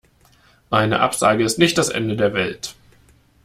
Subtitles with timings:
[0.71, 2.73] Eine Absage ist nicht das Ende der Welt.